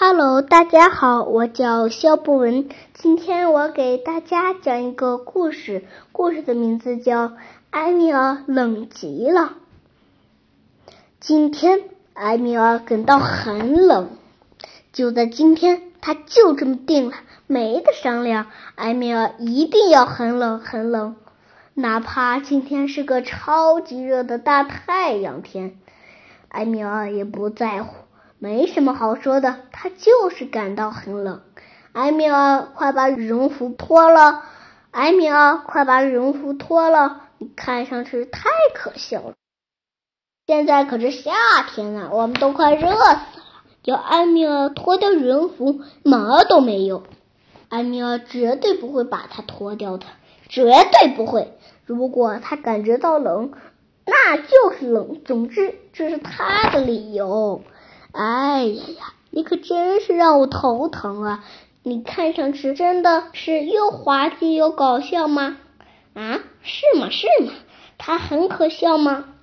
[0.00, 2.68] Hello，大家好，我叫肖博文。
[2.94, 5.82] 今天我给大家讲一个故事，
[6.12, 7.28] 故事的名字叫
[7.70, 9.56] 《埃米尔冷极了》。
[11.18, 11.80] 今天
[12.14, 14.10] 埃米尔感到很冷，
[14.92, 17.16] 就在今天，他就这么定了，
[17.48, 18.46] 没得商量。
[18.76, 21.16] 埃米尔一定要很冷很冷，
[21.74, 25.76] 哪怕今天是个超级热的大太阳天，
[26.50, 27.96] 埃米尔也不在乎。
[28.40, 31.42] 没什么好说的，他就是感到很冷。
[31.92, 34.44] 埃米尔，快把羽绒服脱了！
[34.92, 37.22] 埃米尔，快把羽绒服脱了！
[37.38, 39.34] 你看上去太可笑了。
[40.46, 41.32] 现在可是夏
[41.68, 43.26] 天啊，我们都快热死了。
[43.84, 47.04] 要埃米尔脱掉羽绒服，毛都没有。
[47.70, 50.06] 埃米尔绝对不会把它脱掉的，
[50.48, 51.58] 绝对不会。
[51.84, 53.52] 如果他感觉到冷，
[54.04, 55.22] 那就是冷。
[55.24, 57.62] 总之，这是他的理由。
[58.12, 61.44] 哎呀呀，你可真是让我头疼啊！
[61.82, 65.58] 你看上去真的是又滑稽又搞笑吗？
[66.14, 67.08] 啊，是吗？
[67.10, 67.52] 是吗？
[67.98, 69.34] 他很可笑吗？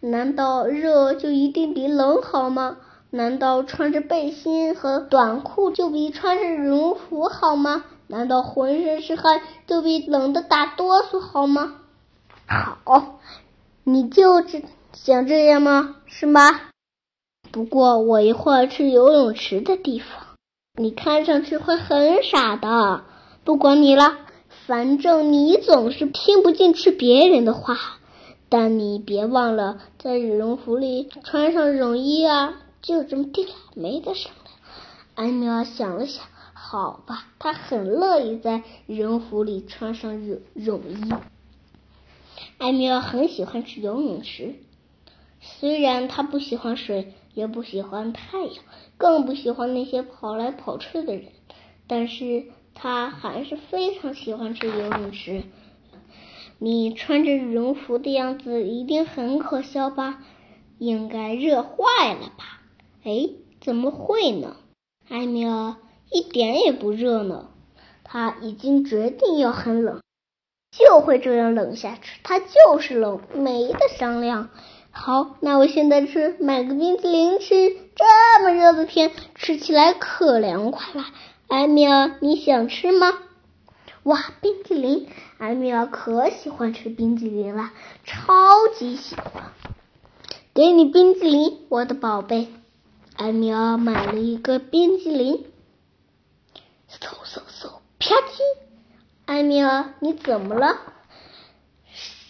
[0.00, 2.76] 难道热就一定比冷好吗？
[3.10, 7.84] 难道穿着背心和短裤就比穿着羽绒服好吗？
[8.06, 11.74] 难道浑身是汗就比冷的打哆嗦好吗？
[12.46, 13.18] 好，
[13.84, 14.62] 你就这
[14.92, 15.96] 想这样吗？
[16.06, 16.60] 是吗？
[17.50, 20.08] 不过我一会儿去游泳池的地方，
[20.76, 23.04] 你看上去会很傻的。
[23.44, 24.18] 不管你了，
[24.66, 27.76] 反正你总是听不进去别人的话。
[28.50, 32.54] 但你别忘了，在羽绒服里穿上绒衣啊！
[32.80, 34.54] 就这么定了，没得商量。
[35.14, 36.24] 艾米尔想了想，
[36.54, 41.12] 好吧，他很乐意在羽绒服里穿上绒绒衣。
[42.56, 44.54] 艾米尔很喜欢去游泳池，
[45.40, 47.14] 虽然他不喜欢水。
[47.34, 48.64] 也不喜欢太阳，
[48.96, 51.26] 更不喜欢那些跑来跑去的人，
[51.86, 55.44] 但是他还是非常喜欢去游泳池。
[56.58, 60.24] 你穿着羽绒服的样子一定很可笑吧？
[60.78, 62.60] 应该热坏了吧？
[63.04, 63.28] 哎，
[63.60, 64.56] 怎么会呢？
[65.08, 65.76] 艾米尔
[66.10, 67.50] 一点也不热呢，
[68.02, 70.00] 他已经决定要很冷，
[70.72, 72.18] 就会这样冷下去。
[72.24, 74.50] 他就是冷，没得商量。
[75.00, 77.76] 好，那我现在去买个冰淇淋吃。
[77.94, 81.06] 这么热的天，吃起来可凉快了。
[81.46, 83.16] 艾米尔，你想吃吗？
[84.02, 85.06] 哇，冰淇淋！
[85.38, 87.70] 艾米尔可喜欢吃冰淇淋了，
[88.02, 89.52] 超级喜欢。
[90.52, 92.48] 给你冰淇淋，我的宝贝。
[93.16, 95.46] 艾米尔买了一个冰淇淋。
[96.90, 97.68] 嗖嗖嗖，
[98.00, 98.40] 啪叽！
[99.26, 100.76] 艾米尔，你怎么了？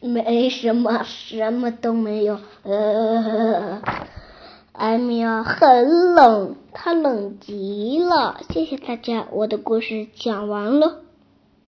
[0.00, 2.40] 没什么，什么都没有。
[2.62, 3.82] 呃，
[4.72, 8.40] 艾米尔很冷，他冷极了。
[8.48, 11.02] 谢谢大家，我的故事讲完了。